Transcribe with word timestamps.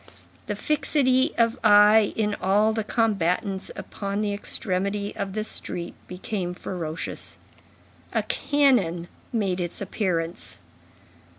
The 0.47 0.55
fixity 0.55 1.31
of 1.37 1.59
eye 1.63 2.11
in 2.15 2.33
all 2.41 2.73
the 2.73 2.83
combatants 2.83 3.69
upon 3.75 4.21
the 4.21 4.33
extremity 4.33 5.15
of 5.15 5.33
the 5.33 5.43
street 5.43 5.93
became 6.07 6.55
ferocious. 6.55 7.37
A 8.11 8.23
cannon 8.23 9.09
made 9.31 9.61
its 9.61 9.79
appearance. 9.79 10.57